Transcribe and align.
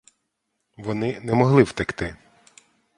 Вони 0.77 1.19
не 1.21 1.33
могли 1.33 1.63
втекти. 1.63 2.15